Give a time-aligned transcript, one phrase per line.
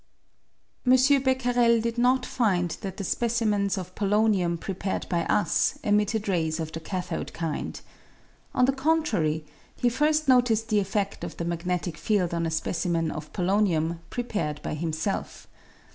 [0.83, 0.93] M.
[1.21, 6.71] Becquerel did not find that the specimens of polonium prepared by us emitted rays of
[6.71, 7.79] the cathode kind.
[8.55, 9.45] On the contrary,
[9.75, 14.59] he first noticed the effed of the magnetic field on a specimen of polonium prepared
[14.63, 15.45] by himself.